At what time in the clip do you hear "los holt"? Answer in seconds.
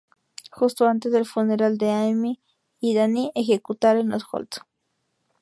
4.09-4.55